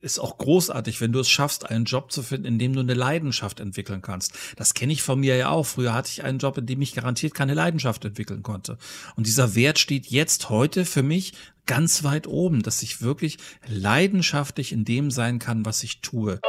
[0.00, 2.94] ist auch großartig, wenn du es schaffst, einen Job zu finden, in dem du eine
[2.94, 4.32] Leidenschaft entwickeln kannst.
[4.56, 5.66] Das kenne ich von mir ja auch.
[5.66, 8.78] Früher hatte ich einen Job, in dem ich garantiert keine Leidenschaft entwickeln konnte.
[9.16, 11.34] Und dieser Wert steht jetzt heute für mich
[11.66, 13.36] ganz weit oben, dass ich wirklich
[13.66, 16.40] leidenschaftlich in dem sein kann, was ich tue.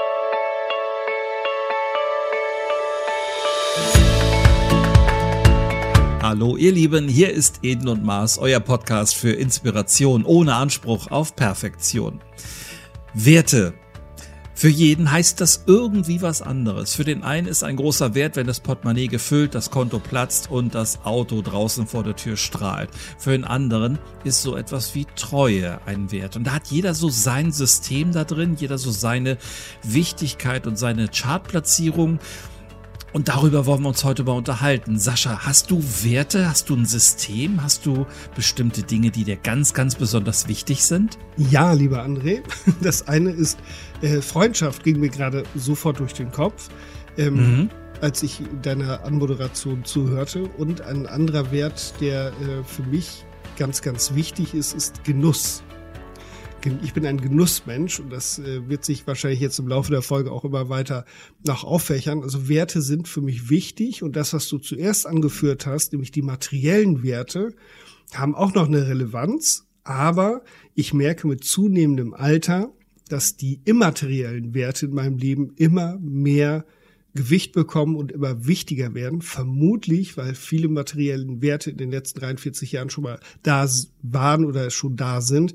[6.22, 11.36] Hallo ihr Lieben, hier ist Eden und Mars, euer Podcast für Inspiration ohne Anspruch auf
[11.36, 12.22] Perfektion.
[13.14, 13.74] Werte.
[14.54, 16.94] Für jeden heißt das irgendwie was anderes.
[16.94, 20.76] Für den einen ist ein großer Wert, wenn das Portemonnaie gefüllt, das Konto platzt und
[20.76, 22.90] das Auto draußen vor der Tür strahlt.
[23.18, 26.36] Für den anderen ist so etwas wie Treue ein Wert.
[26.36, 29.38] Und da hat jeder so sein System da drin, jeder so seine
[29.84, 32.20] Wichtigkeit und seine Chartplatzierung.
[33.14, 34.98] Und darüber wollen wir uns heute mal unterhalten.
[34.98, 36.50] Sascha, hast du Werte?
[36.50, 37.62] Hast du ein System?
[37.62, 41.18] Hast du bestimmte Dinge, die dir ganz, ganz besonders wichtig sind?
[41.36, 42.42] Ja, lieber André.
[42.82, 43.60] Das eine ist
[44.02, 46.70] äh, Freundschaft, ging mir gerade sofort durch den Kopf,
[47.18, 47.70] ähm, mhm.
[48.00, 50.44] als ich deiner Anmoderation zuhörte.
[50.58, 53.26] Und ein anderer Wert, der äh, für mich
[53.58, 55.64] ganz, ganz wichtig ist, ist Genuss
[56.66, 60.32] ich bin ein Genussmensch und das äh, wird sich wahrscheinlich jetzt im Laufe der Folge
[60.32, 61.06] auch immer weiter
[61.46, 62.22] nach auffächern.
[62.22, 66.22] Also Werte sind für mich wichtig und das, was du zuerst angeführt hast, nämlich die
[66.22, 67.54] materiellen Werte,
[68.14, 70.44] haben auch noch eine Relevanz, aber
[70.76, 72.72] ich merke mit zunehmendem Alter,
[73.08, 76.66] dass die immateriellen Werte in meinem Leben immer mehr
[77.14, 79.22] Gewicht bekommen und immer wichtiger werden.
[79.22, 83.68] Vermutlich, weil viele materiellen Werte in den letzten 43 Jahren schon mal da
[84.02, 85.54] waren oder schon da sind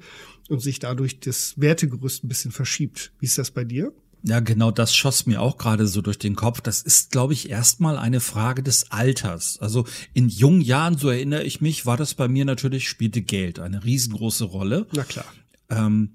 [0.51, 3.13] und sich dadurch das Wertegerüst ein bisschen verschiebt.
[3.19, 3.93] Wie ist das bei dir?
[4.23, 6.61] Ja, genau das schoss mir auch gerade so durch den Kopf.
[6.61, 9.59] Das ist, glaube ich, erstmal eine Frage des Alters.
[9.61, 13.61] Also in jungen Jahren, so erinnere ich mich, war das bei mir natürlich, spielte Geld
[13.61, 14.87] eine riesengroße Rolle.
[14.93, 15.27] Na klar.
[15.69, 16.15] Ähm,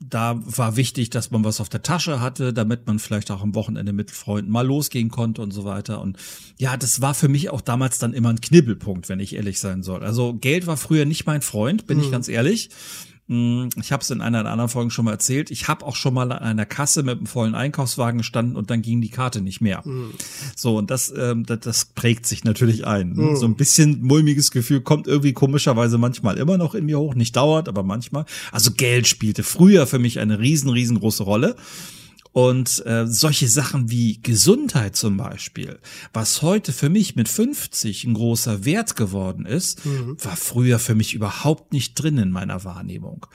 [0.00, 3.54] da war wichtig, dass man was auf der Tasche hatte, damit man vielleicht auch am
[3.54, 6.00] Wochenende mit Freunden mal losgehen konnte und so weiter.
[6.00, 6.18] Und
[6.58, 9.82] ja, das war für mich auch damals dann immer ein Knibbelpunkt, wenn ich ehrlich sein
[9.82, 10.02] soll.
[10.02, 12.04] Also Geld war früher nicht mein Freund, bin mhm.
[12.04, 12.70] ich ganz ehrlich.
[13.26, 15.50] Hm, ich habe es in einer der anderen Folgen schon mal erzählt.
[15.50, 18.82] Ich habe auch schon mal an einer Kasse mit einem vollen Einkaufswagen gestanden und dann
[18.82, 19.80] ging die Karte nicht mehr.
[19.84, 20.12] Mhm.
[20.54, 23.14] So, und das, ähm, das, das, prägt sich natürlich ein.
[23.14, 23.36] Mhm.
[23.36, 27.14] So ein bisschen mulmiges Gefühl kommt irgendwie komischerweise manchmal immer noch in mir hoch.
[27.14, 28.26] Nicht dauert, aber manchmal.
[28.52, 31.56] Also Geld spielte früher für mich eine riesen, riesengroße Rolle.
[32.34, 35.78] Und äh, solche Sachen wie Gesundheit zum Beispiel,
[36.12, 40.16] was heute für mich mit 50 ein großer Wert geworden ist, mhm.
[40.20, 43.26] war früher für mich überhaupt nicht drin in meiner Wahrnehmung.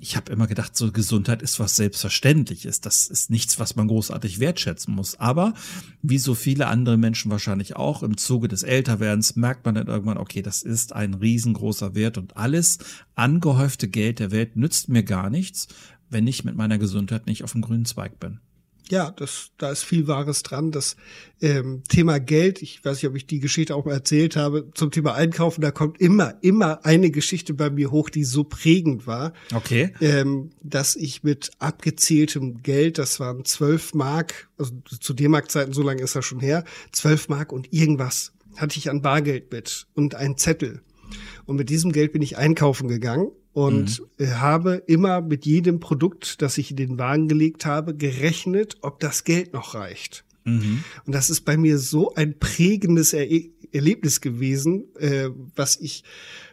[0.00, 2.80] Ich habe immer gedacht, so Gesundheit ist was Selbstverständliches.
[2.80, 5.20] Das ist nichts, was man großartig wertschätzen muss.
[5.20, 5.52] Aber
[6.00, 10.16] wie so viele andere Menschen wahrscheinlich auch, im Zuge des Älterwerdens merkt man dann irgendwann,
[10.16, 12.78] okay, das ist ein riesengroßer Wert und alles
[13.14, 15.68] angehäufte Geld der Welt nützt mir gar nichts,
[16.12, 18.40] wenn ich mit meiner Gesundheit nicht auf dem grünen Zweig bin.
[18.90, 20.70] Ja, das, da ist viel Wahres dran.
[20.70, 20.96] Das
[21.40, 24.90] ähm, Thema Geld, ich weiß nicht, ob ich die Geschichte auch mal erzählt habe, zum
[24.90, 29.32] Thema Einkaufen, da kommt immer, immer eine Geschichte bei mir hoch, die so prägend war.
[29.54, 29.94] Okay.
[30.00, 36.02] Ähm, dass ich mit abgezähltem Geld, das waren zwölf Mark, also zu D-Mark-Zeiten, so lange
[36.02, 40.36] ist das schon her, zwölf Mark und irgendwas hatte ich an Bargeld mit und einen
[40.36, 40.82] Zettel.
[41.52, 44.40] Und mit diesem Geld bin ich einkaufen gegangen und mhm.
[44.40, 49.24] habe immer mit jedem Produkt, das ich in den Wagen gelegt habe, gerechnet, ob das
[49.24, 50.24] Geld noch reicht.
[50.44, 50.82] Mhm.
[51.04, 53.28] Und das ist bei mir so ein prägendes er
[53.70, 56.04] Erlebnis gewesen, äh, was ich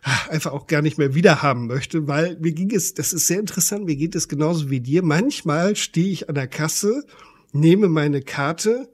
[0.02, 3.40] ach, einfach auch gar nicht mehr wiederhaben möchte, weil mir ging es, das ist sehr
[3.40, 5.02] interessant, mir geht es genauso wie dir.
[5.02, 7.06] Manchmal stehe ich an der Kasse,
[7.54, 8.90] nehme meine Karte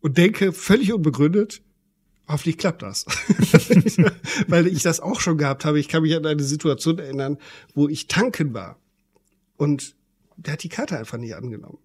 [0.00, 1.62] und denke völlig unbegründet,
[2.28, 3.06] Hoffentlich klappt das.
[4.48, 5.80] Weil ich das auch schon gehabt habe.
[5.80, 7.38] Ich kann mich an eine Situation erinnern,
[7.74, 8.78] wo ich tanken war.
[9.56, 9.96] Und
[10.36, 11.78] der hat die Karte einfach nicht angenommen.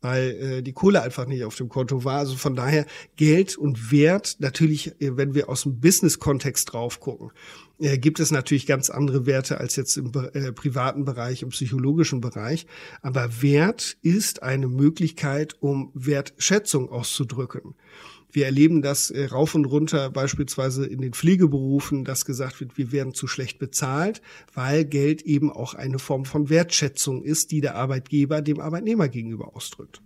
[0.00, 2.18] Weil äh, die Kohle einfach nicht auf dem Konto war.
[2.18, 7.30] Also von daher Geld und Wert, natürlich, äh, wenn wir aus dem Business-Kontext drauf gucken,
[7.78, 12.20] äh, gibt es natürlich ganz andere Werte als jetzt im äh, privaten Bereich, im psychologischen
[12.20, 12.66] Bereich.
[13.00, 17.74] Aber Wert ist eine Möglichkeit, um Wertschätzung auszudrücken.
[18.34, 22.90] Wir erleben das äh, rauf und runter, beispielsweise in den Pflegeberufen, dass gesagt wird, wir
[22.90, 24.22] werden zu schlecht bezahlt,
[24.52, 29.54] weil Geld eben auch eine Form von Wertschätzung ist, die der Arbeitgeber dem Arbeitnehmer gegenüber
[29.54, 30.02] ausdrückt.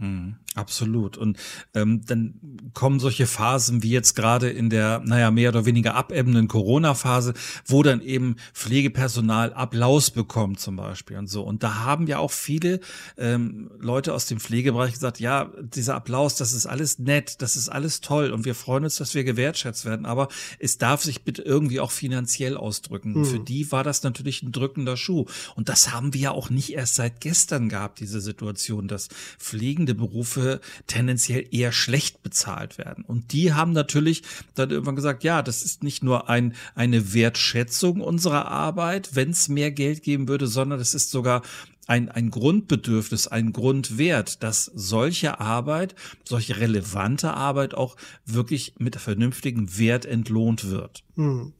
[0.00, 1.18] Hm, absolut.
[1.18, 1.36] Und
[1.74, 2.34] ähm, dann
[2.72, 7.34] kommen solche Phasen wie jetzt gerade in der, naja, mehr oder weniger abebbenden Corona-Phase,
[7.66, 11.42] wo dann eben Pflegepersonal Applaus bekommt zum Beispiel und so.
[11.42, 12.80] Und da haben ja auch viele
[13.18, 17.68] ähm, Leute aus dem Pflegebereich gesagt, ja, dieser Applaus, das ist alles nett, das ist
[17.68, 21.42] alles toll und wir freuen uns, dass wir gewertschätzt werden, aber es darf sich bitte
[21.42, 23.16] irgendwie auch finanziell ausdrücken.
[23.16, 23.24] Hm.
[23.26, 25.26] Für die war das natürlich ein drückender Schuh.
[25.56, 29.08] Und das haben wir ja auch nicht erst seit gestern gehabt, diese Situation, dass
[29.38, 33.04] Pflegende pflegende Berufe tendenziell eher schlecht bezahlt werden.
[33.04, 34.22] Und die haben natürlich
[34.54, 39.48] dann irgendwann gesagt, ja, das ist nicht nur ein, eine Wertschätzung unserer Arbeit, wenn es
[39.48, 41.42] mehr Geld geben würde, sondern es ist sogar
[41.86, 45.94] ein, ein Grundbedürfnis, ein Grundwert, dass solche Arbeit,
[46.24, 47.96] solche relevante Arbeit auch
[48.26, 51.02] wirklich mit vernünftigem Wert entlohnt wird.
[51.16, 51.52] Hm.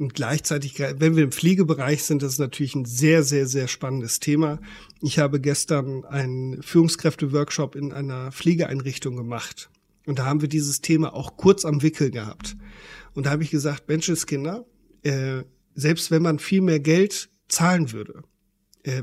[0.00, 4.18] Und gleichzeitig, wenn wir im Pflegebereich sind, das ist natürlich ein sehr, sehr, sehr spannendes
[4.18, 4.58] Thema.
[5.02, 9.68] Ich habe gestern einen Führungskräfte-Workshop in einer Pflegeeinrichtung gemacht.
[10.06, 12.56] Und da haben wir dieses Thema auch kurz am Wickel gehabt.
[13.12, 14.64] Und da habe ich gesagt, Menschenskinder,
[15.02, 15.42] äh,
[15.74, 18.22] selbst wenn man viel mehr Geld zahlen würde,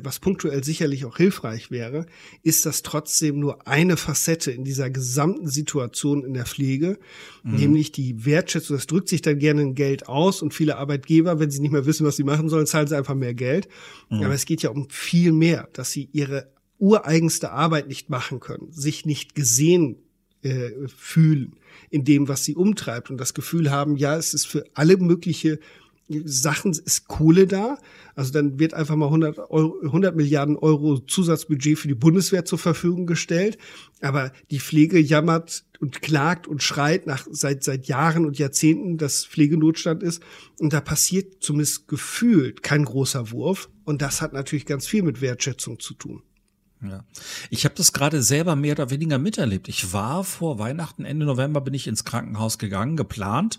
[0.04, 2.08] was punktuell sicherlich auch hilfreich wäre,
[2.42, 6.98] ist das trotzdem nur eine Facette in dieser gesamten Situation in der Pflege,
[7.44, 7.56] mhm.
[7.56, 8.76] nämlich die Wertschätzung.
[8.76, 11.86] Das drückt sich dann gerne in Geld aus und viele Arbeitgeber, wenn sie nicht mehr
[11.86, 13.68] wissen, was sie machen sollen, zahlen sie einfach mehr Geld.
[14.10, 14.24] Mhm.
[14.24, 18.72] Aber es geht ja um viel mehr, dass sie ihre ureigenste Arbeit nicht machen können,
[18.72, 19.98] sich nicht gesehen
[20.44, 21.56] äh, fühlen
[21.90, 25.60] in dem, was sie umtreibt und das Gefühl haben, ja, es ist für alle mögliche
[26.10, 27.78] Sachen ist Kohle da.
[28.16, 32.58] Also dann wird einfach mal 100, Euro, 100 Milliarden Euro Zusatzbudget für die Bundeswehr zur
[32.58, 33.58] Verfügung gestellt.
[34.02, 39.26] Aber die Pflege jammert und klagt und schreit nach seit seit Jahren und Jahrzehnten, dass
[39.26, 40.24] Pflegenotstand ist.
[40.60, 43.70] Und da passiert zumindest gefühlt kein großer Wurf.
[43.84, 46.24] Und das hat natürlich ganz viel mit Wertschätzung zu tun.
[46.82, 47.04] Ja.
[47.50, 49.68] Ich habe das gerade selber mehr oder weniger miterlebt.
[49.68, 53.58] Ich war vor Weihnachten, Ende November, bin ich ins Krankenhaus gegangen, geplant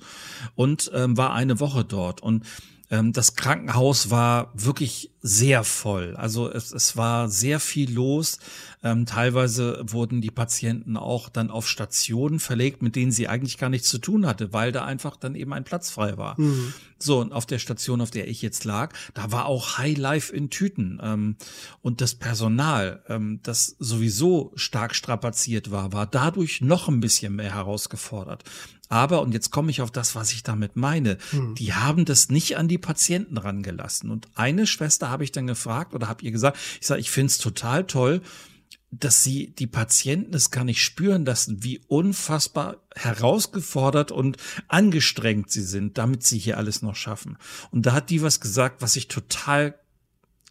[0.55, 2.23] und ähm, war eine Woche dort.
[2.23, 2.45] Und
[2.91, 6.17] das Krankenhaus war wirklich sehr voll.
[6.17, 8.39] Also es, es war sehr viel los.
[8.83, 13.69] Ähm, teilweise wurden die Patienten auch dann auf Stationen verlegt, mit denen sie eigentlich gar
[13.69, 16.41] nichts zu tun hatte, weil da einfach dann eben ein Platz frei war.
[16.41, 16.73] Mhm.
[16.99, 20.35] So, und auf der Station, auf der ich jetzt lag, da war auch High Life
[20.35, 20.99] in Tüten.
[21.03, 21.37] Ähm,
[21.83, 27.55] und das Personal, ähm, das sowieso stark strapaziert war, war dadurch noch ein bisschen mehr
[27.55, 28.45] herausgefordert.
[28.89, 31.55] Aber, und jetzt komme ich auf das, was ich damit meine, hm.
[31.55, 34.11] die haben das nicht an die Patienten rangelassen.
[34.11, 37.27] Und eine Schwester habe ich dann gefragt oder habe ihr gesagt, ich sage, ich finde
[37.27, 38.23] es total toll,
[38.91, 45.63] dass sie die Patienten es gar nicht spüren lassen, wie unfassbar herausgefordert und angestrengt sie
[45.63, 47.37] sind, damit sie hier alles noch schaffen.
[47.71, 49.79] Und da hat die was gesagt, was ich total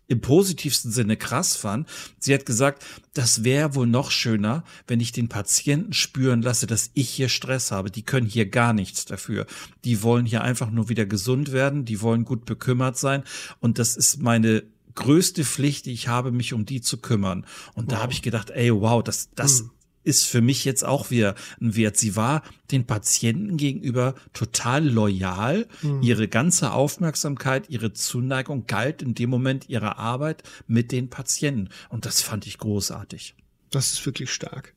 [0.07, 1.87] im positivsten Sinne krass fand.
[2.19, 6.91] Sie hat gesagt, das wäre wohl noch schöner, wenn ich den Patienten spüren lasse, dass
[6.93, 7.91] ich hier Stress habe.
[7.91, 9.45] Die können hier gar nichts dafür.
[9.83, 13.23] Die wollen hier einfach nur wieder gesund werden, die wollen gut bekümmert sein
[13.59, 14.63] und das ist meine
[14.95, 17.45] größte Pflicht, die ich habe, mich um die zu kümmern.
[17.75, 17.95] Und wow.
[17.95, 19.69] da habe ich gedacht, ey, wow, das, das, hm
[20.07, 21.97] ist für mich jetzt auch wieder ein Wert.
[21.97, 25.67] Sie war den Patienten gegenüber total loyal.
[25.81, 26.01] Mhm.
[26.01, 31.69] Ihre ganze Aufmerksamkeit, ihre Zuneigung galt in dem Moment ihrer Arbeit mit den Patienten.
[31.89, 33.35] Und das fand ich großartig.
[33.69, 34.73] Das ist wirklich stark.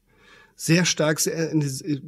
[0.56, 2.00] Sehr stark, sehr, äh,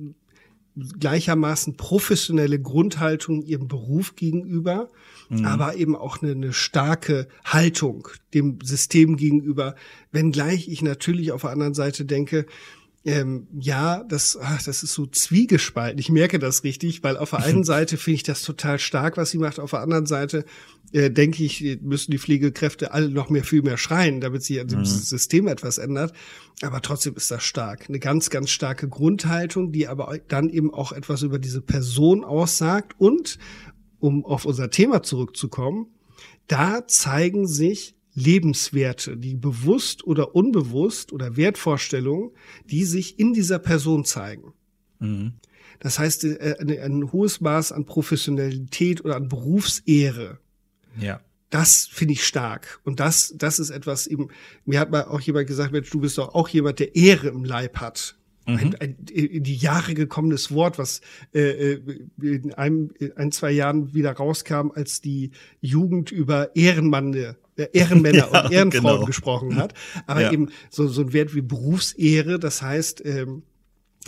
[0.75, 4.89] gleichermaßen professionelle Grundhaltung ihrem Beruf gegenüber,
[5.29, 5.45] mhm.
[5.45, 9.75] aber eben auch eine, eine, starke Haltung dem System gegenüber,
[10.13, 12.47] wenngleich ich natürlich auf der anderen Seite denke,
[13.05, 15.99] ähm, ja, das, ach, das ist so zwiegespalten.
[15.99, 19.31] Ich merke das richtig, weil auf der einen Seite finde ich das total stark, was
[19.31, 19.59] sie macht.
[19.59, 20.45] Auf der anderen Seite
[20.93, 24.69] äh, denke ich, müssen die Pflegekräfte alle noch mehr, viel mehr schreien, damit sich an
[24.69, 24.85] dem mhm.
[24.85, 26.13] System etwas ändert.
[26.63, 27.89] Aber trotzdem ist das stark.
[27.89, 32.94] Eine ganz, ganz starke Grundhaltung, die aber dann eben auch etwas über diese Person aussagt.
[32.99, 33.39] Und,
[33.99, 35.87] um auf unser Thema zurückzukommen,
[36.47, 42.31] da zeigen sich Lebenswerte, die bewusst oder unbewusst oder Wertvorstellungen,
[42.71, 44.53] die sich in dieser Person zeigen.
[44.99, 45.35] Mhm.
[45.81, 50.39] Das heißt, äh, ein, ein hohes Maß an Professionalität oder an Berufsehre.
[50.99, 51.21] Ja.
[51.51, 52.81] Das finde ich stark.
[52.85, 54.29] Und das, das ist etwas eben,
[54.65, 57.45] mir hat mal auch jemand gesagt, Mensch, du bist doch auch jemand, der Ehre im
[57.45, 58.17] Leib hat.
[58.47, 58.57] Mhm.
[58.57, 61.01] Ein, ein, in die Jahre gekommenes Wort, was
[61.35, 67.15] äh, äh in einem, in ein, zwei Jahren wieder rauskam, als die Jugend über Ehrenmann
[67.15, 69.06] äh, Ehrenmänner ja, und Ehrenfrauen genau.
[69.06, 69.75] gesprochen hat.
[70.06, 70.32] Aber ja.
[70.32, 73.43] eben so, so ein Wert wie Berufsehre, das heißt, ähm,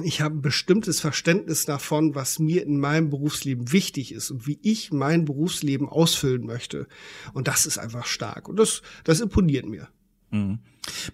[0.03, 4.59] ich habe ein bestimmtes Verständnis davon, was mir in meinem Berufsleben wichtig ist und wie
[4.63, 6.89] ich mein Berufsleben ausfüllen möchte.
[7.33, 8.49] Und das ist einfach stark.
[8.49, 9.89] Und das, das imponiert mir.
[10.31, 10.59] Mhm.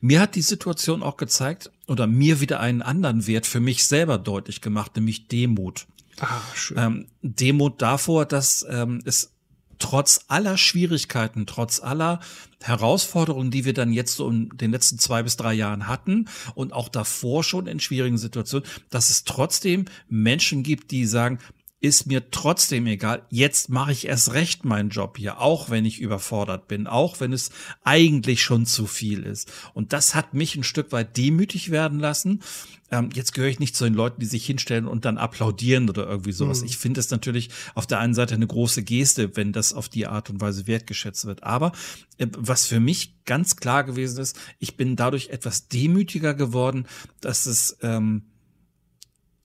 [0.00, 4.18] Mir hat die Situation auch gezeigt oder mir wieder einen anderen Wert für mich selber
[4.18, 5.86] deutlich gemacht, nämlich Demut.
[6.18, 6.78] Ah, schön.
[6.78, 9.32] Ähm, Demut davor, dass ähm, es
[9.80, 12.20] trotz aller Schwierigkeiten, trotz aller
[12.62, 16.72] Herausforderungen, die wir dann jetzt so in den letzten zwei bis drei Jahren hatten und
[16.72, 21.38] auch davor schon in schwierigen Situationen, dass es trotzdem Menschen gibt, die sagen,
[21.80, 23.22] ist mir trotzdem egal.
[23.30, 27.32] Jetzt mache ich erst recht meinen Job hier, auch wenn ich überfordert bin, auch wenn
[27.32, 27.50] es
[27.82, 29.50] eigentlich schon zu viel ist.
[29.72, 32.42] Und das hat mich ein Stück weit demütig werden lassen.
[32.90, 36.06] Ähm, jetzt gehöre ich nicht zu den Leuten, die sich hinstellen und dann applaudieren oder
[36.06, 36.60] irgendwie sowas.
[36.60, 36.66] Mhm.
[36.66, 40.06] Ich finde es natürlich auf der einen Seite eine große Geste, wenn das auf die
[40.06, 41.44] Art und Weise wertgeschätzt wird.
[41.44, 41.72] Aber
[42.18, 46.86] äh, was für mich ganz klar gewesen ist, ich bin dadurch etwas demütiger geworden,
[47.20, 48.24] dass es ähm,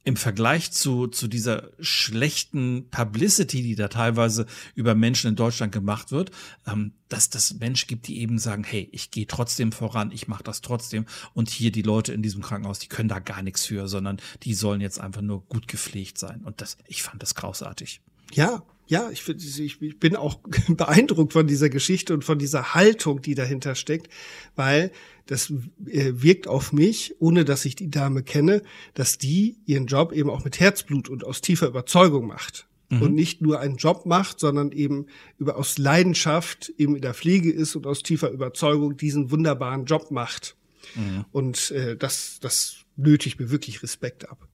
[0.05, 4.45] im Vergleich zu, zu dieser schlechten Publicity, die da teilweise
[4.75, 6.29] über Menschen in Deutschland gemacht wird,
[6.67, 10.43] ähm, dass das Menschen gibt, die eben sagen, hey, ich gehe trotzdem voran, ich mache
[10.43, 11.07] das trotzdem.
[11.33, 14.53] Und hier die Leute in diesem Krankenhaus, die können da gar nichts für, sondern die
[14.53, 16.41] sollen jetzt einfach nur gut gepflegt sein.
[16.43, 18.01] Und das, ich fand das großartig.
[18.31, 23.35] Ja, ja, ich, ich bin auch beeindruckt von dieser Geschichte und von dieser Haltung, die
[23.35, 24.09] dahinter steckt,
[24.55, 24.91] weil
[25.25, 25.51] das
[25.87, 28.61] äh, wirkt auf mich, ohne dass ich die Dame kenne,
[28.93, 32.67] dass die ihren Job eben auch mit Herzblut und aus tiefer Überzeugung macht.
[32.89, 33.01] Mhm.
[33.01, 35.07] Und nicht nur einen Job macht, sondern eben
[35.39, 40.11] über aus Leidenschaft eben in der Pflege ist und aus tiefer Überzeugung diesen wunderbaren Job
[40.11, 40.55] macht.
[40.93, 41.25] Mhm.
[41.31, 44.47] Und äh, das, das nötigt mir wirklich Respekt ab.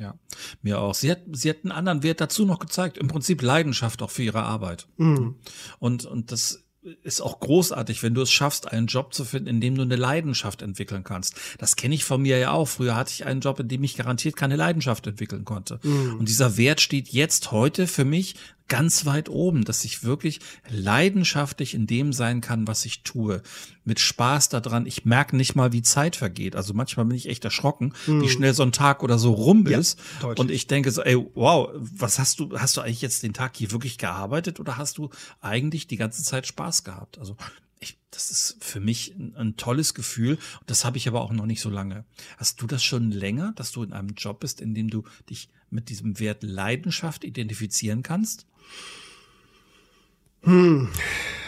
[0.00, 0.14] Ja,
[0.62, 0.94] mir auch.
[0.94, 2.96] Sie hat, sie hat einen anderen Wert dazu noch gezeigt.
[2.96, 4.88] Im Prinzip Leidenschaft auch für ihre Arbeit.
[4.96, 5.36] Mhm.
[5.78, 6.64] Und, und das
[7.02, 9.96] ist auch großartig, wenn du es schaffst, einen Job zu finden, in dem du eine
[9.96, 11.36] Leidenschaft entwickeln kannst.
[11.58, 12.66] Das kenne ich von mir ja auch.
[12.66, 15.78] Früher hatte ich einen Job, in dem ich garantiert keine Leidenschaft entwickeln konnte.
[15.82, 16.16] Mhm.
[16.18, 18.36] Und dieser Wert steht jetzt heute für mich
[18.70, 23.42] ganz weit oben, dass ich wirklich leidenschaftlich in dem sein kann, was ich tue.
[23.84, 24.86] Mit Spaß daran.
[24.86, 26.56] Ich merke nicht mal, wie Zeit vergeht.
[26.56, 28.22] Also manchmal bin ich echt erschrocken, mhm.
[28.22, 29.98] wie schnell so ein Tag oder so rum ist.
[30.22, 33.34] Ja, und ich denke so, ey, wow, was hast du, hast du eigentlich jetzt den
[33.34, 35.10] Tag hier wirklich gearbeitet oder hast du
[35.40, 37.18] eigentlich die ganze Zeit Spaß gehabt?
[37.18, 37.36] Also
[37.80, 40.38] ich, das ist für mich ein, ein tolles Gefühl.
[40.66, 42.04] Das habe ich aber auch noch nicht so lange.
[42.36, 45.48] Hast du das schon länger, dass du in einem Job bist, in dem du dich
[45.70, 48.46] mit diesem Wert Leidenschaft identifizieren kannst?
[50.42, 50.88] Hm,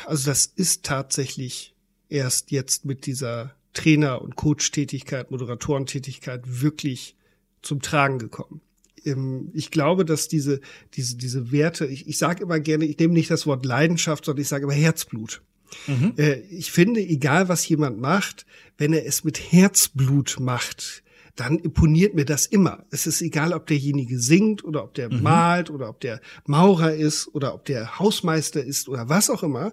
[0.06, 1.74] also das ist tatsächlich
[2.08, 7.16] erst jetzt mit dieser Trainer- und Coach-Tätigkeit, Moderatorentätigkeit wirklich
[7.62, 8.60] zum Tragen gekommen.
[9.04, 10.60] Ähm, ich glaube, dass diese,
[10.94, 14.42] diese, diese Werte, ich, ich sage immer gerne, ich nehme nicht das Wort Leidenschaft, sondern
[14.42, 15.42] ich sage immer Herzblut.
[15.86, 16.14] Mhm.
[16.18, 21.02] Äh, ich finde, egal was jemand macht, wenn er es mit Herzblut macht,
[21.36, 22.84] dann imponiert mir das immer.
[22.90, 25.22] Es ist egal, ob derjenige singt oder ob der mhm.
[25.22, 29.72] malt oder ob der Maurer ist oder ob der Hausmeister ist oder was auch immer.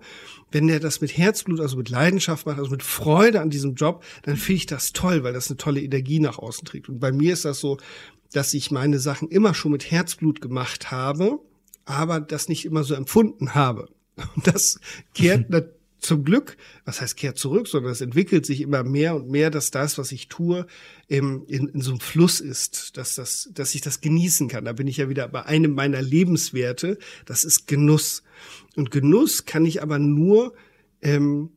[0.51, 4.03] Wenn der das mit Herzblut, also mit Leidenschaft macht, also mit Freude an diesem Job,
[4.23, 6.87] dann finde ich das toll, weil das eine tolle Energie nach außen trägt.
[6.87, 7.77] Und bei mir ist das so,
[8.31, 11.39] dass ich meine Sachen immer schon mit Herzblut gemacht habe,
[11.83, 13.89] aber das nicht immer so empfunden habe.
[14.35, 14.79] Und das
[15.13, 15.49] kehrt
[15.99, 19.71] zum Glück, was heißt kehrt zurück, sondern es entwickelt sich immer mehr und mehr, dass
[19.71, 20.65] das, was ich tue,
[21.07, 24.65] in, in so einem Fluss ist, dass, das, dass ich das genießen kann.
[24.65, 28.23] Da bin ich ja wieder bei einem meiner Lebenswerte, das ist Genuss.
[28.75, 30.53] Und Genuss kann ich aber nur
[31.01, 31.51] ähm,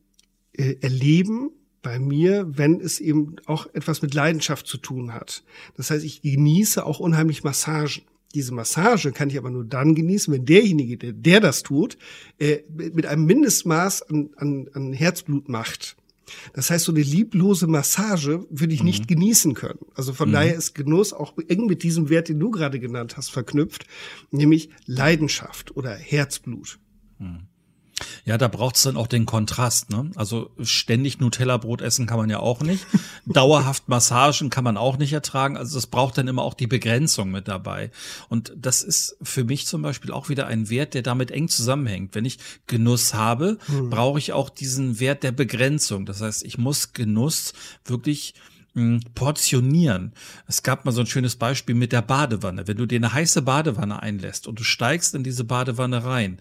[0.53, 5.43] äh, erleben bei mir, wenn es eben auch etwas mit Leidenschaft zu tun hat.
[5.75, 8.03] Das heißt, ich genieße auch unheimlich Massagen.
[8.33, 11.97] Diese Massage kann ich aber nur dann genießen, wenn derjenige, der, der das tut,
[12.39, 15.95] äh, mit einem Mindestmaß an, an, an Herzblut macht.
[16.53, 18.87] Das heißt, so eine lieblose Massage würde ich mhm.
[18.87, 19.85] nicht genießen können.
[19.93, 20.33] Also von mhm.
[20.33, 23.85] daher ist Genuss auch eng mit diesem Wert, den du gerade genannt hast, verknüpft,
[24.31, 26.79] nämlich Leidenschaft oder Herzblut.
[27.19, 27.47] Mhm.
[28.25, 29.89] Ja, da braucht's dann auch den Kontrast.
[29.89, 30.11] Ne?
[30.15, 32.85] Also ständig Nutella-Brot essen kann man ja auch nicht.
[33.25, 35.57] Dauerhaft Massagen kann man auch nicht ertragen.
[35.57, 37.91] Also es braucht dann immer auch die Begrenzung mit dabei.
[38.29, 42.15] Und das ist für mich zum Beispiel auch wieder ein Wert, der damit eng zusammenhängt.
[42.15, 43.89] Wenn ich Genuss habe, hm.
[43.89, 46.05] brauche ich auch diesen Wert der Begrenzung.
[46.05, 47.53] Das heißt, ich muss Genuss
[47.85, 48.33] wirklich
[49.13, 50.13] portionieren.
[50.47, 52.67] Es gab mal so ein schönes Beispiel mit der Badewanne.
[52.67, 56.39] Wenn du dir eine heiße Badewanne einlässt und du steigst in diese Badewanne rein,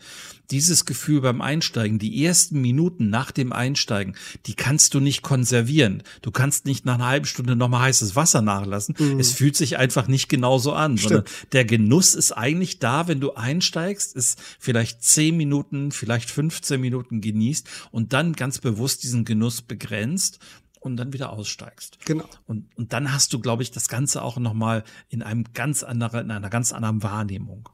[0.51, 6.03] dieses Gefühl beim Einsteigen, die ersten Minuten nach dem Einsteigen, die kannst du nicht konservieren.
[6.23, 8.95] Du kannst nicht nach einer halben Stunde nochmal heißes Wasser nachlassen.
[8.99, 9.21] Mhm.
[9.21, 11.09] Es fühlt sich einfach nicht genauso an, Stimmt.
[11.11, 16.81] sondern der Genuss ist eigentlich da, wenn du einsteigst, ist vielleicht zehn Minuten, vielleicht 15
[16.81, 20.39] Minuten genießt und dann ganz bewusst diesen Genuss begrenzt
[20.83, 21.99] und dann wieder aussteigst.
[22.05, 22.25] Genau.
[22.47, 26.27] Und, und dann hast du, glaube ich, das Ganze auch nochmal in einem ganz anderen,
[26.27, 27.69] in einer ganz anderen Wahrnehmung.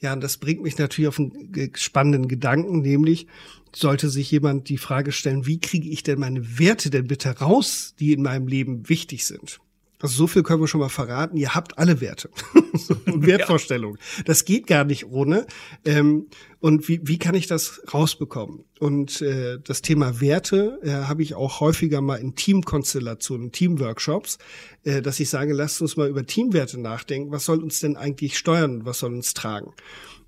[0.00, 3.26] Ja, und das bringt mich natürlich auf einen spannenden Gedanken, nämlich
[3.74, 7.94] sollte sich jemand die Frage stellen, wie kriege ich denn meine Werte denn bitte raus,
[7.98, 9.60] die in meinem Leben wichtig sind?
[10.04, 11.38] Also so viel können wir schon mal verraten.
[11.38, 12.28] Ihr habt alle Werte
[13.06, 13.98] und Wertvorstellungen.
[14.26, 15.46] Das geht gar nicht ohne.
[15.86, 16.26] Ähm,
[16.60, 18.66] und wie, wie kann ich das rausbekommen?
[18.80, 24.36] Und äh, das Thema Werte äh, habe ich auch häufiger mal in Teamkonstellationen, Teamworkshops,
[24.82, 27.32] äh, dass ich sage, lasst uns mal über Teamwerte nachdenken.
[27.32, 28.84] Was soll uns denn eigentlich steuern?
[28.84, 29.72] Was soll uns tragen?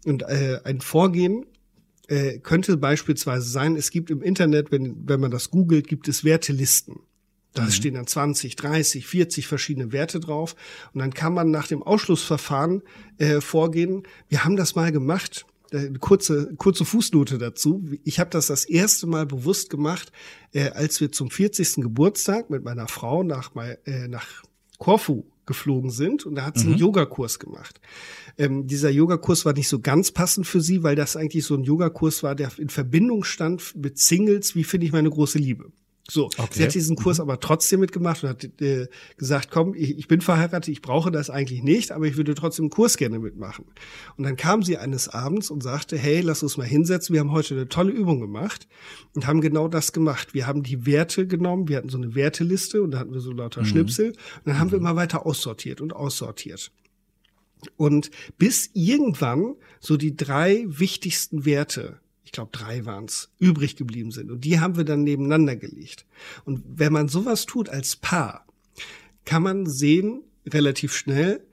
[0.06, 1.45] Und äh, ein Vorgehen,
[2.09, 6.25] äh, könnte beispielsweise sein, es gibt im Internet, wenn, wenn man das googelt, gibt es
[6.25, 7.00] Wertelisten.
[7.58, 7.70] Da mhm.
[7.70, 10.54] stehen dann 20, 30, 40 verschiedene Werte drauf.
[10.92, 12.82] Und dann kann man nach dem Ausschlussverfahren
[13.18, 14.02] äh, vorgehen.
[14.28, 15.46] Wir haben das mal gemacht.
[15.70, 17.84] Äh, eine kurze, kurze Fußnote dazu.
[18.04, 20.12] Ich habe das das erste Mal bewusst gemacht,
[20.52, 21.76] äh, als wir zum 40.
[21.76, 23.52] Geburtstag mit meiner Frau nach,
[23.84, 24.26] äh, nach
[24.78, 26.72] Korfu geflogen sind und da hat sie mhm.
[26.72, 27.80] einen Yogakurs gemacht.
[28.36, 31.62] Ähm, dieser Yogakurs war nicht so ganz passend für sie, weil das eigentlich so ein
[31.62, 35.70] Yogakurs war, der in Verbindung stand mit Singles, wie finde ich meine große Liebe.
[36.08, 36.46] So, okay.
[36.52, 37.22] sie hat diesen Kurs mhm.
[37.22, 38.86] aber trotzdem mitgemacht und hat äh,
[39.16, 42.64] gesagt, komm, ich, ich bin verheiratet, ich brauche das eigentlich nicht, aber ich würde trotzdem
[42.64, 43.64] einen Kurs gerne mitmachen.
[44.16, 47.32] Und dann kam sie eines Abends und sagte, hey, lass uns mal hinsetzen, wir haben
[47.32, 48.68] heute eine tolle Übung gemacht
[49.14, 50.32] und haben genau das gemacht.
[50.32, 53.32] Wir haben die Werte genommen, wir hatten so eine Werteliste und da hatten wir so
[53.32, 53.66] lauter mhm.
[53.66, 54.72] Schnipsel und dann haben mhm.
[54.72, 56.70] wir immer weiter aussortiert und aussortiert.
[57.76, 62.00] Und bis irgendwann so die drei wichtigsten Werte
[62.37, 64.31] glaube drei waren es, übrig geblieben sind.
[64.31, 66.07] Und die haben wir dann nebeneinander gelegt.
[66.45, 68.47] Und wenn man sowas tut als Paar,
[69.25, 71.45] kann man sehen, relativ schnell,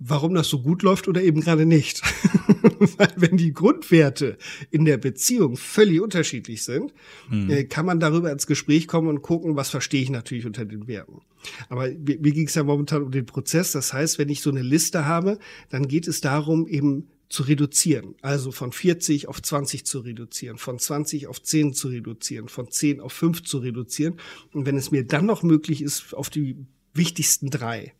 [0.00, 2.02] warum das so gut läuft oder eben gerade nicht.
[2.96, 4.38] Weil wenn die Grundwerte
[4.70, 6.92] in der Beziehung völlig unterschiedlich sind,
[7.28, 7.68] mhm.
[7.68, 11.20] kann man darüber ins Gespräch kommen und gucken, was verstehe ich natürlich unter den Werten.
[11.68, 13.72] Aber mir, mir ging es ja momentan um den Prozess.
[13.72, 18.16] Das heißt, wenn ich so eine Liste habe, dann geht es darum, eben zu reduzieren.
[18.20, 23.00] Also von 40 auf 20 zu reduzieren, von 20 auf 10 zu reduzieren, von 10
[23.00, 24.20] auf 5 zu reduzieren.
[24.52, 26.56] Und wenn es mir dann noch möglich ist, auf die
[26.92, 27.94] wichtigsten drei.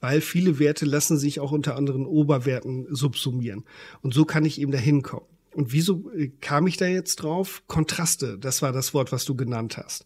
[0.00, 3.64] Weil viele Werte lassen sich auch unter anderen Oberwerten subsumieren.
[4.02, 5.26] Und so kann ich eben dahin kommen.
[5.52, 7.62] Und wieso äh, kam ich da jetzt drauf?
[7.68, 10.04] Kontraste, das war das Wort, was du genannt hast.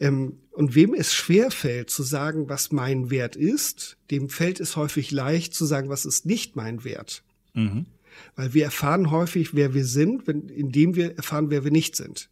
[0.00, 4.76] Ähm, und wem es schwer fällt zu sagen, was mein Wert ist, dem fällt es
[4.76, 7.22] häufig leicht zu sagen, was ist nicht mein Wert.
[7.54, 7.86] Mhm.
[8.36, 12.28] Weil wir erfahren häufig, wer wir sind, wenn, indem wir erfahren, wer wir nicht sind.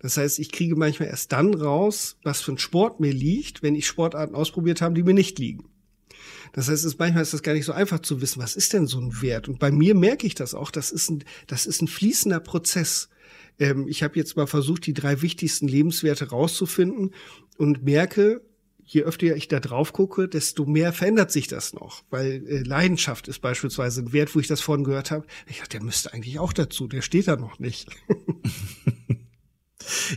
[0.00, 3.74] Das heißt, ich kriege manchmal erst dann raus, was für ein Sport mir liegt, wenn
[3.74, 5.64] ich Sportarten ausprobiert habe, die mir nicht liegen.
[6.52, 8.86] Das heißt, es, manchmal ist das gar nicht so einfach zu wissen, was ist denn
[8.86, 9.48] so ein Wert?
[9.48, 13.08] Und bei mir merke ich das auch, das ist ein, das ist ein fließender Prozess.
[13.58, 17.14] Ähm, ich habe jetzt mal versucht, die drei wichtigsten Lebenswerte rauszufinden
[17.56, 18.42] und merke,
[18.92, 22.02] je öfter ich da drauf gucke, desto mehr verändert sich das noch.
[22.10, 25.26] Weil äh, Leidenschaft ist beispielsweise ein Wert, wo ich das vorhin gehört habe.
[25.46, 27.88] Ich dachte, der müsste eigentlich auch dazu, der steht da noch nicht.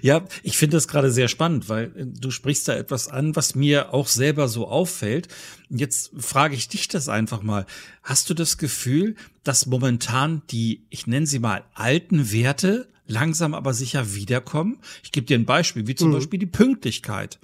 [0.01, 3.55] Ja, ich finde das gerade sehr spannend, weil äh, du sprichst da etwas an, was
[3.55, 5.29] mir auch selber so auffällt.
[5.69, 7.65] Jetzt frage ich dich das einfach mal.
[8.03, 13.73] Hast du das Gefühl, dass momentan die, ich nenne sie mal, alten Werte langsam aber
[13.73, 14.79] sicher wiederkommen?
[15.01, 16.15] Ich gebe dir ein Beispiel, wie zum mhm.
[16.15, 17.39] Beispiel die Pünktlichkeit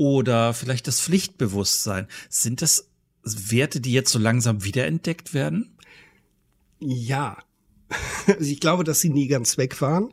[0.00, 2.08] oder vielleicht das Pflichtbewusstsein.
[2.30, 2.88] Sind das
[3.22, 5.76] Werte, die jetzt so langsam wiederentdeckt werden?
[6.80, 7.36] Ja.
[8.26, 10.04] Also ich glaube, dass sie nie ganz weg waren.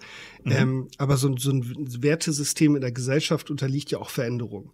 [0.43, 0.52] Mhm.
[0.52, 4.71] Ähm, aber so, so, ein Wertesystem in der Gesellschaft unterliegt ja auch Veränderung.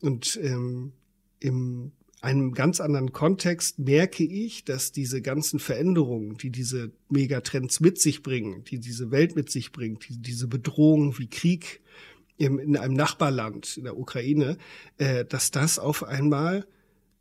[0.00, 0.92] Und ähm,
[1.40, 7.98] im einem ganz anderen Kontext merke ich, dass diese ganzen Veränderungen, die diese Megatrends mit
[8.00, 11.80] sich bringen, die diese Welt mit sich bringt, die, diese Bedrohungen wie Krieg,
[12.42, 14.58] im, in einem Nachbarland, in der Ukraine,
[14.98, 16.66] äh, dass das auf einmal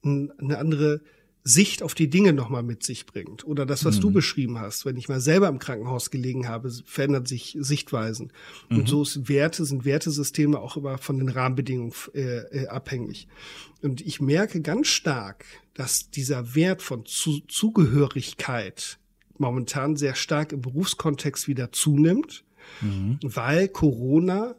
[0.03, 1.01] ein, eine andere
[1.43, 3.45] Sicht auf die Dinge nochmal mit sich bringt.
[3.45, 4.01] Oder das, was mhm.
[4.01, 8.31] du beschrieben hast, wenn ich mal selber im Krankenhaus gelegen habe, verändern sich Sichtweisen.
[8.69, 8.79] Mhm.
[8.79, 13.27] Und so ist Werte, sind Wertesysteme auch immer von den Rahmenbedingungen äh, äh, abhängig.
[13.81, 18.99] Und ich merke ganz stark, dass dieser Wert von Zu Zugehörigkeit
[19.37, 22.43] momentan sehr stark im Berufskontext wieder zunimmt,
[22.81, 23.17] mhm.
[23.23, 24.55] weil Corona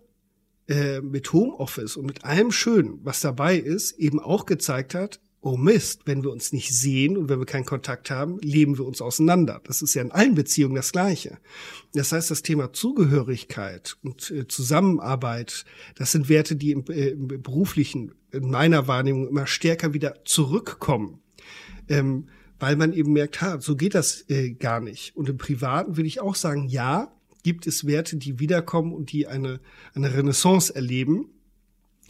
[0.68, 5.56] äh, mit Homeoffice und mit allem Schönen, was dabei ist, eben auch gezeigt hat, oh
[5.56, 9.02] Mist, wenn wir uns nicht sehen und wenn wir keinen Kontakt haben, leben wir uns
[9.02, 9.60] auseinander.
[9.64, 11.38] Das ist ja in allen Beziehungen das Gleiche.
[11.94, 15.64] Das heißt, das Thema Zugehörigkeit und äh, Zusammenarbeit,
[15.96, 21.20] das sind Werte, die im, äh, im, beruflichen, in meiner Wahrnehmung immer stärker wieder zurückkommen.
[21.88, 22.28] Ähm,
[22.60, 25.16] weil man eben merkt, ha, so geht das äh, gar nicht.
[25.16, 27.12] Und im Privaten würde ich auch sagen, ja,
[27.42, 29.60] gibt es Werte, die wiederkommen und die eine,
[29.94, 31.26] eine Renaissance erleben.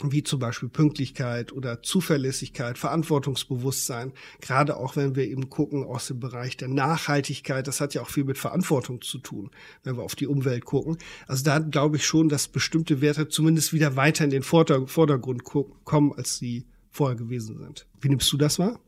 [0.05, 6.19] wie zum Beispiel Pünktlichkeit oder Zuverlässigkeit, Verantwortungsbewusstsein, gerade auch wenn wir eben gucken aus dem
[6.19, 9.51] Bereich der Nachhaltigkeit, das hat ja auch viel mit Verantwortung zu tun,
[9.83, 10.97] wenn wir auf die Umwelt gucken.
[11.27, 16.11] Also da glaube ich schon, dass bestimmte Werte zumindest wieder weiter in den Vordergrund kommen,
[16.13, 17.87] als sie vorher gewesen sind.
[18.01, 18.79] Wie nimmst du das wahr?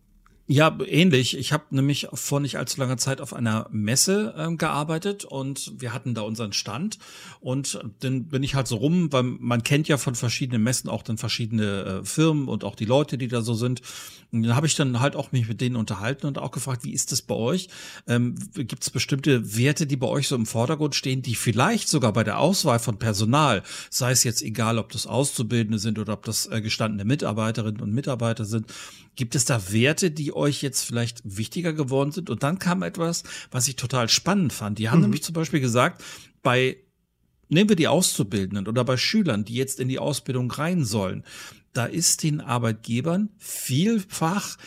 [0.47, 1.35] Ja, ähnlich.
[1.35, 5.91] Ich habe nämlich vor nicht allzu langer Zeit auf einer Messe äh, gearbeitet und wir
[5.91, 6.99] hatten da unseren Stand
[7.39, 11.01] und dann bin ich halt so rum, weil man kennt ja von verschiedenen Messen auch
[11.01, 13.81] dann verschiedene äh, Firmen und auch die Leute, die da so sind.
[14.31, 16.93] Und dann habe ich dann halt auch mich mit denen unterhalten und auch gefragt, wie
[16.93, 17.69] ist das bei euch?
[18.07, 22.13] Ähm, Gibt es bestimmte Werte, die bei euch so im Vordergrund stehen, die vielleicht sogar
[22.13, 26.23] bei der Auswahl von Personal, sei es jetzt egal, ob das Auszubildende sind oder ob
[26.23, 28.71] das äh, gestandene Mitarbeiterinnen und Mitarbeiter sind,
[29.15, 32.29] Gibt es da Werte, die euch jetzt vielleicht wichtiger geworden sind?
[32.29, 34.79] Und dann kam etwas, was ich total spannend fand.
[34.79, 35.05] Die haben mhm.
[35.05, 36.03] nämlich zum Beispiel gesagt,
[36.43, 36.77] bei
[37.47, 41.23] Nehmen wir die Auszubildenden oder bei Schülern, die jetzt in die Ausbildung rein sollen.
[41.73, 44.57] Da ist den Arbeitgebern vielfach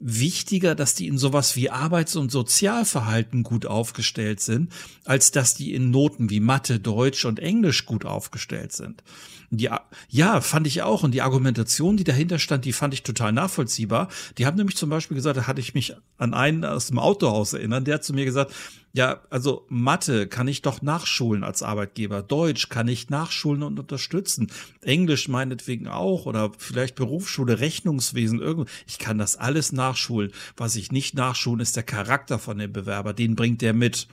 [0.00, 4.72] wichtiger, dass die in sowas wie Arbeits- und Sozialverhalten gut aufgestellt sind,
[5.04, 9.02] als dass die in Noten wie Mathe, Deutsch und Englisch gut aufgestellt sind.
[9.50, 9.70] Die,
[10.10, 11.02] ja, fand ich auch.
[11.02, 14.08] Und die Argumentation, die dahinter stand, die fand ich total nachvollziehbar.
[14.36, 17.54] Die haben nämlich zum Beispiel gesagt, da hatte ich mich an einen aus dem Autohaus
[17.54, 18.52] erinnern, der hat zu mir gesagt,
[18.92, 22.22] ja, also Mathe kann ich doch nachschulen als Arbeitgeber.
[22.22, 24.50] Deutsch kann ich nachschulen und unterstützen.
[24.82, 28.68] Englisch meinetwegen auch oder vielleicht Berufsschule, Rechnungswesen, irgendwo.
[28.86, 30.32] Ich kann das alles nachschulen.
[30.56, 33.12] Was ich nicht nachschulen, ist der Charakter von dem Bewerber.
[33.12, 34.08] Den bringt der mit.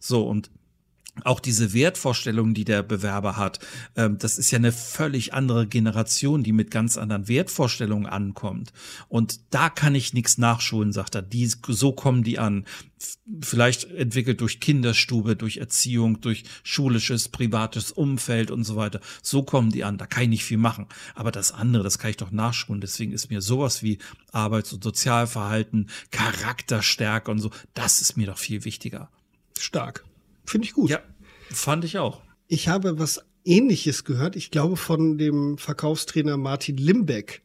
[0.00, 0.50] So, und
[1.24, 3.58] auch diese Wertvorstellungen, die der Bewerber hat,
[3.96, 8.72] ähm, das ist ja eine völlig andere Generation, die mit ganz anderen Wertvorstellungen ankommt.
[9.08, 11.22] Und da kann ich nichts nachschulen, sagt er.
[11.22, 12.64] Die, so kommen die an.
[13.40, 19.00] Vielleicht entwickelt durch Kinderstube, durch Erziehung, durch schulisches, privates Umfeld und so weiter.
[19.22, 19.98] So kommen die an.
[19.98, 20.86] Da kann ich nicht viel machen.
[21.14, 22.80] Aber das andere, das kann ich doch nachschulen.
[22.80, 23.98] Deswegen ist mir sowas wie
[24.30, 29.10] Arbeits- und Sozialverhalten, Charakterstärke und so, das ist mir doch viel wichtiger.
[29.58, 30.04] Stark.
[30.52, 30.90] Finde ich gut.
[30.90, 31.00] Ja,
[31.50, 32.20] fand ich auch.
[32.46, 37.40] Ich habe was Ähnliches gehört, ich glaube von dem Verkaufstrainer Martin Limbeck,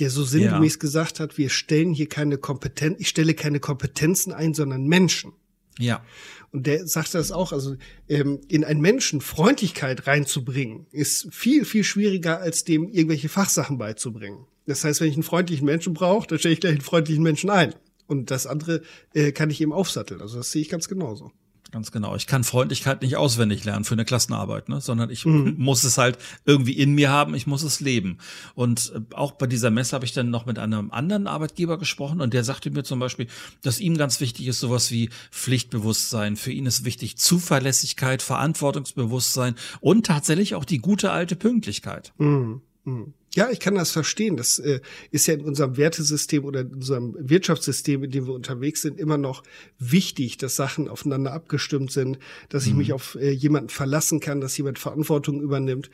[0.00, 0.78] der so sinngemäß ja.
[0.78, 5.34] gesagt hat, wir stellen hier keine Kompetenz, ich stelle keine Kompetenzen ein, sondern Menschen.
[5.78, 6.02] Ja.
[6.50, 7.76] Und der sagt das auch, also
[8.08, 14.46] ähm, in einen Menschen Freundlichkeit reinzubringen, ist viel, viel schwieriger, als dem irgendwelche Fachsachen beizubringen.
[14.64, 17.50] Das heißt, wenn ich einen freundlichen Menschen brauche, dann stelle ich gleich einen freundlichen Menschen
[17.50, 17.74] ein.
[18.06, 18.80] Und das andere
[19.12, 20.22] äh, kann ich eben aufsatteln.
[20.22, 21.32] Also das sehe ich ganz genauso.
[21.72, 22.14] Ganz genau.
[22.14, 24.80] Ich kann Freundlichkeit nicht auswendig lernen für eine Klassenarbeit, ne?
[24.80, 25.54] sondern ich mhm.
[25.58, 28.18] muss es halt irgendwie in mir haben, ich muss es leben.
[28.54, 32.20] Und äh, auch bei dieser Messe habe ich dann noch mit einem anderen Arbeitgeber gesprochen
[32.20, 33.26] und der sagte mir zum Beispiel,
[33.62, 36.36] dass ihm ganz wichtig ist sowas wie Pflichtbewusstsein.
[36.36, 42.12] Für ihn ist wichtig Zuverlässigkeit, Verantwortungsbewusstsein und tatsächlich auch die gute alte Pünktlichkeit.
[42.18, 42.60] Mhm.
[42.84, 43.14] Mhm.
[43.36, 44.38] Ja, ich kann das verstehen.
[44.38, 48.80] Das äh, ist ja in unserem Wertesystem oder in unserem Wirtschaftssystem, in dem wir unterwegs
[48.80, 49.42] sind, immer noch
[49.78, 52.18] wichtig, dass Sachen aufeinander abgestimmt sind,
[52.48, 52.70] dass mhm.
[52.70, 55.90] ich mich auf äh, jemanden verlassen kann, dass jemand Verantwortung übernimmt.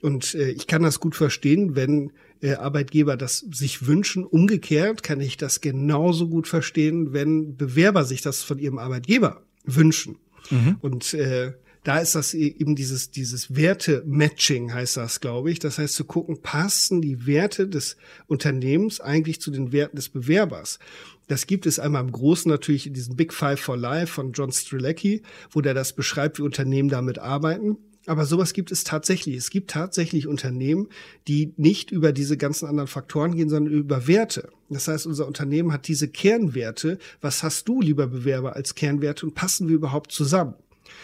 [0.00, 4.22] Und äh, ich kann das gut verstehen, wenn äh, Arbeitgeber das sich wünschen.
[4.24, 10.18] Umgekehrt kann ich das genauso gut verstehen, wenn Bewerber sich das von ihrem Arbeitgeber wünschen.
[10.50, 10.76] Mhm.
[10.80, 11.54] Und äh,
[11.86, 15.60] da ist das e-, eben dieses, dieses Werte-Matching heißt das, glaube ich.
[15.60, 17.96] Das heißt zu gucken, passen die Werte des
[18.26, 20.80] Unternehmens eigentlich zu den Werten des Bewerbers?
[21.28, 24.50] Das gibt es einmal im Großen natürlich in diesem Big Five for Life von John
[24.50, 27.76] Strilecki, wo der das beschreibt, wie Unternehmen damit arbeiten.
[28.06, 29.36] Aber sowas gibt es tatsächlich.
[29.36, 30.88] Es gibt tatsächlich Unternehmen,
[31.28, 34.48] die nicht über diese ganzen anderen Faktoren gehen, sondern über Werte.
[34.70, 36.98] Das heißt, unser Unternehmen hat diese Kernwerte.
[37.20, 40.54] Was hast du, lieber Bewerber, als Kernwerte und passen wir überhaupt zusammen?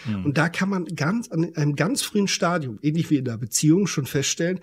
[0.07, 0.27] Mhm.
[0.27, 3.87] Und da kann man ganz an einem ganz frühen Stadium, ähnlich wie in der Beziehung,
[3.87, 4.61] schon feststellen,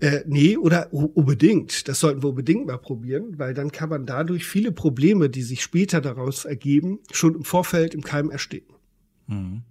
[0.00, 1.88] äh, nee, oder unbedingt.
[1.88, 5.62] Das sollten wir unbedingt mal probieren, weil dann kann man dadurch viele Probleme, die sich
[5.62, 8.74] später daraus ergeben, schon im Vorfeld im Keim ersticken.
[9.26, 9.62] Mhm.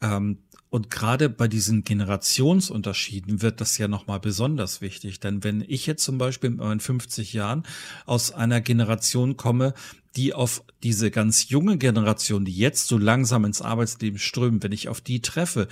[0.00, 0.38] Ähm,
[0.72, 5.20] und gerade bei diesen Generationsunterschieden wird das ja nochmal besonders wichtig.
[5.20, 7.64] Denn wenn ich jetzt zum Beispiel in meinen 50 Jahren
[8.06, 9.74] aus einer Generation komme,
[10.16, 14.88] die auf diese ganz junge Generation, die jetzt so langsam ins Arbeitsleben strömt, wenn ich
[14.88, 15.68] auf die treffe,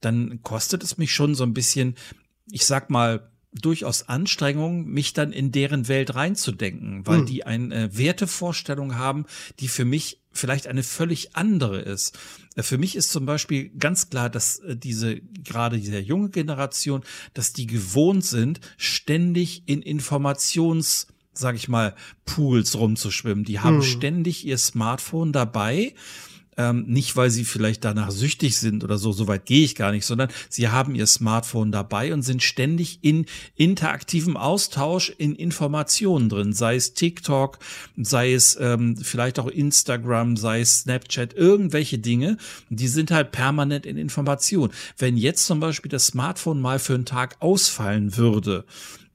[0.00, 1.96] dann kostet es mich schon so ein bisschen,
[2.48, 7.26] ich sag mal, durchaus Anstrengung, mich dann in deren Welt reinzudenken, weil hm.
[7.26, 9.26] die eine Wertevorstellung haben,
[9.60, 12.18] die für mich vielleicht eine völlig andere ist.
[12.56, 17.02] Äh, für mich ist zum Beispiel ganz klar, dass äh, diese, gerade diese junge Generation,
[17.32, 23.44] dass die gewohnt sind, ständig in Informations, sag ich mal, Pools rumzuschwimmen.
[23.44, 23.82] Die haben hm.
[23.82, 25.94] ständig ihr Smartphone dabei
[26.56, 29.90] Ähm, nicht, weil sie vielleicht danach süchtig sind oder so, so weit gehe ich gar
[29.90, 36.28] nicht, sondern sie haben ihr Smartphone dabei und sind ständig in interaktivem Austausch in Informationen
[36.28, 37.58] drin, sei es TikTok,
[37.96, 42.36] sei es ähm, vielleicht auch Instagram, sei es Snapchat, irgendwelche Dinge,
[42.68, 44.70] die sind halt permanent in Information.
[44.96, 48.64] Wenn jetzt zum Beispiel das Smartphone mal für einen Tag ausfallen würde,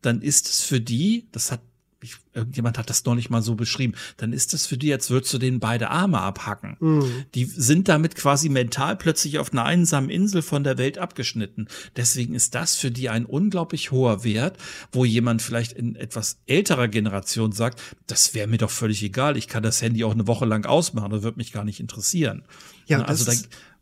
[0.02, 1.62] dann ist es für die, das hat
[2.02, 5.10] ich, irgendjemand hat das noch nicht mal so beschrieben, dann ist das für die, als
[5.10, 6.78] würdest du denen beide Arme abhacken.
[6.80, 7.26] Mhm.
[7.36, 11.68] Die sind damit quasi mental plötzlich auf einer einsamen Insel von der Welt abgeschnitten.
[11.96, 14.58] Deswegen ist das für die ein unglaublich hoher Wert,
[14.92, 19.48] wo jemand vielleicht in etwas älterer Generation sagt, das wäre mir doch völlig egal, ich
[19.48, 22.44] kann das Handy auch eine Woche lang ausmachen, das wird mich gar nicht interessieren.
[22.88, 23.34] Ja, also da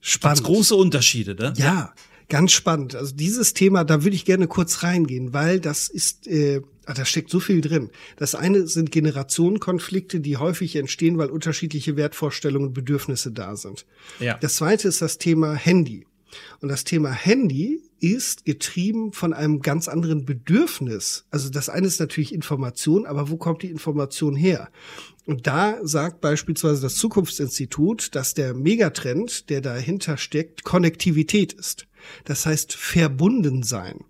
[0.02, 0.44] spannend.
[0.44, 1.54] große Unterschiede, ne?
[1.56, 1.94] Ja,
[2.30, 2.96] ganz spannend.
[2.96, 7.06] Also dieses Thema, da würde ich gerne kurz reingehen, weil das ist, äh, ah, da
[7.06, 7.90] steckt so viel drin.
[8.18, 13.86] Das eine sind Generationenkonflikte, die häufig entstehen, weil unterschiedliche Wertvorstellungen und Bedürfnisse da sind.
[14.20, 14.38] Ja.
[14.38, 16.06] Das zweite ist das Thema Handy.
[16.60, 21.26] Und das Thema Handy ist getrieben von einem ganz anderen Bedürfnis.
[21.32, 24.70] Also das eine ist natürlich Information, aber wo kommt die Information her?
[25.28, 31.86] Und da sagt beispielsweise das Zukunftsinstitut, dass der Megatrend, der dahinter steckt, Konnektivität ist.
[32.24, 34.06] Das heißt verbunden sein.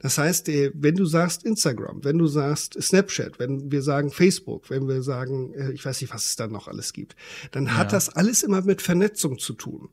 [0.00, 4.68] Das heißt, äh, wenn du sagst Instagram, wenn du sagst Snapchat, wenn wir sagen Facebook,
[4.68, 7.16] wenn wir sagen, äh, ich weiß nicht, was es da noch alles gibt,
[7.52, 7.76] dann ja.
[7.78, 9.88] hat das alles immer mit Vernetzung zu tun.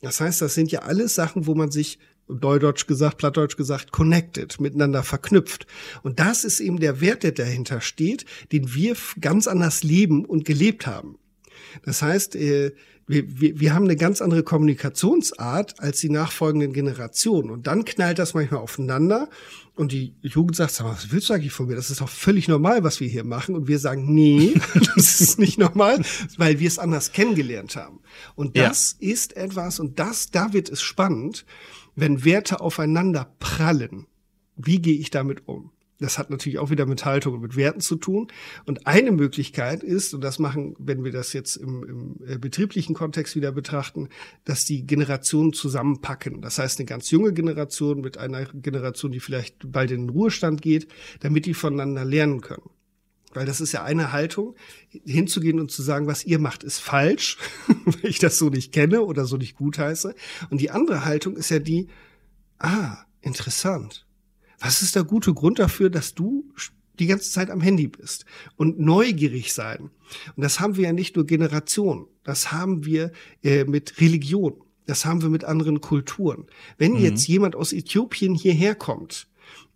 [0.00, 1.98] Das heißt, das sind ja alles Sachen, wo man sich
[2.40, 5.66] Neudeutsch gesagt, Plattdeutsch gesagt, connected, miteinander verknüpft.
[6.02, 10.44] Und das ist eben der Wert, der dahinter steht, den wir ganz anders leben und
[10.44, 11.18] gelebt haben.
[11.84, 12.72] Das heißt, äh,
[13.10, 17.50] wir, wir, wir haben eine ganz andere Kommunikationsart als die nachfolgenden Generationen.
[17.50, 19.28] Und dann knallt das manchmal aufeinander.
[19.74, 21.74] Und die Jugend sagt, sag mal, was willst du eigentlich von mir?
[21.74, 23.56] Das ist doch völlig normal, was wir hier machen.
[23.56, 24.54] Und wir sagen, nee,
[24.94, 26.00] das ist nicht normal,
[26.36, 27.98] weil wir es anders kennengelernt haben.
[28.36, 29.10] Und das ja.
[29.10, 31.44] ist etwas, und das, da wird es spannend,
[31.94, 34.06] wenn Werte aufeinander prallen.
[34.56, 35.72] Wie gehe ich damit um?
[36.00, 38.28] Das hat natürlich auch wieder mit Haltung und mit Werten zu tun.
[38.64, 42.94] Und eine Möglichkeit ist, und das machen, wenn wir das jetzt im, im äh, betrieblichen
[42.94, 44.08] Kontext wieder betrachten,
[44.44, 46.40] dass die Generationen zusammenpacken.
[46.40, 50.62] Das heißt, eine ganz junge Generation mit einer Generation, die vielleicht bald in den Ruhestand
[50.62, 50.88] geht,
[51.20, 52.70] damit die voneinander lernen können.
[53.32, 54.56] Weil das ist ja eine Haltung,
[55.04, 57.38] hinzugehen und zu sagen, was ihr macht, ist falsch,
[57.84, 60.14] weil ich das so nicht kenne oder so nicht gutheiße.
[60.50, 61.88] Und die andere Haltung ist ja die,
[62.58, 64.06] ah, interessant
[64.60, 66.52] was ist der gute Grund dafür, dass du
[66.98, 69.90] die ganze Zeit am Handy bist und neugierig sein?
[70.36, 73.10] Und das haben wir ja nicht nur Generation, das haben wir
[73.42, 76.46] äh, mit Religion, das haben wir mit anderen Kulturen.
[76.76, 76.98] Wenn mhm.
[76.98, 79.28] jetzt jemand aus Äthiopien hierher kommt,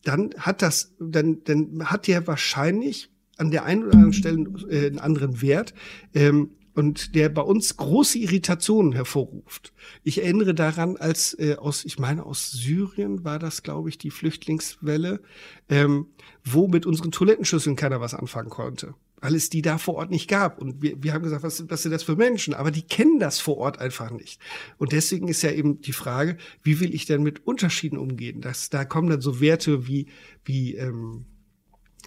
[0.03, 4.87] dann hat das, dann, dann hat der wahrscheinlich an der einen oder anderen Stelle äh,
[4.87, 5.75] einen anderen Wert.
[6.15, 9.73] Ähm, und der bei uns große Irritationen hervorruft.
[10.03, 14.11] Ich erinnere daran, als äh, aus, ich meine aus Syrien war das, glaube ich, die
[14.11, 15.21] Flüchtlingswelle,
[15.69, 16.09] ähm,
[16.45, 20.29] wo mit unseren Toilettenschüsseln keiner was anfangen konnte, weil es die da vor Ort nicht
[20.29, 20.61] gab.
[20.61, 22.55] Und wir, wir haben gesagt, was, was sind das für Menschen?
[22.55, 24.41] Aber die kennen das vor Ort einfach nicht.
[24.77, 28.41] Und deswegen ist ja eben die Frage, wie will ich denn mit Unterschieden umgehen?
[28.41, 30.07] Das, da kommen dann so Werte wie,
[30.45, 31.27] wie ähm,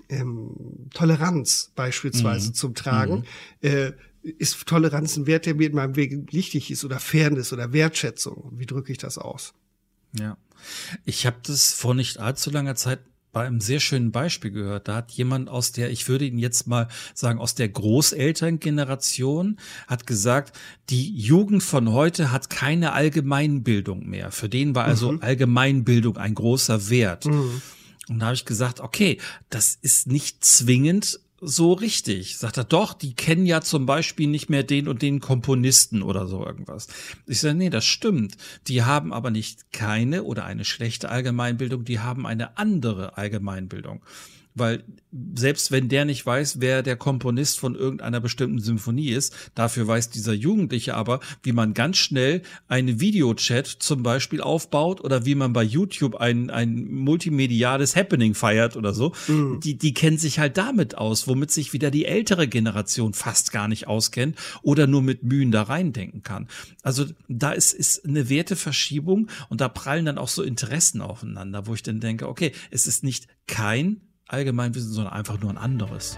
[0.09, 2.53] ähm, Toleranz beispielsweise mhm.
[2.53, 3.25] zum Tragen.
[3.61, 3.69] Mhm.
[3.69, 3.91] Äh,
[4.23, 8.51] ist Toleranz ein Wert, der mir in meinem Weg wichtig ist oder Fairness oder Wertschätzung?
[8.55, 9.53] Wie drücke ich das aus?
[10.13, 10.37] Ja,
[11.05, 12.99] ich habe das vor nicht allzu langer Zeit
[13.37, 14.87] bei einem sehr schönen Beispiel gehört.
[14.87, 20.07] Da hat jemand aus der, ich würde ihn jetzt mal sagen, aus der Großelterngeneration, hat
[20.07, 20.57] gesagt,
[20.89, 24.31] die Jugend von heute hat keine Allgemeinbildung mehr.
[24.31, 25.21] Für den war also mhm.
[25.21, 27.25] Allgemeinbildung ein großer Wert.
[27.25, 27.61] Mhm.
[28.09, 32.37] Und da habe ich gesagt, okay, das ist nicht zwingend so richtig.
[32.37, 36.27] Sagt er, doch, die kennen ja zum Beispiel nicht mehr den und den Komponisten oder
[36.27, 36.87] so irgendwas.
[37.27, 38.37] Ich sage, nee, das stimmt.
[38.67, 44.01] Die haben aber nicht keine oder eine schlechte Allgemeinbildung, die haben eine andere Allgemeinbildung
[44.57, 44.83] weil
[45.33, 50.09] selbst wenn der nicht weiß, wer der Komponist von irgendeiner bestimmten Symphonie ist, dafür weiß
[50.09, 55.53] dieser Jugendliche aber, wie man ganz schnell eine Videochat zum Beispiel aufbaut oder wie man
[55.53, 59.13] bei YouTube ein, ein multimediales Happening feiert oder so.
[59.27, 59.59] Mhm.
[59.61, 63.67] Die, die kennen sich halt damit aus, womit sich wieder die ältere Generation fast gar
[63.67, 66.47] nicht auskennt oder nur mit Mühen da reindenken kann.
[66.83, 71.73] Also da ist, ist eine Werteverschiebung und da prallen dann auch so Interessen aufeinander, wo
[71.73, 76.17] ich dann denke, okay, es ist nicht kein Allgemeinwissen, sondern einfach nur ein anderes.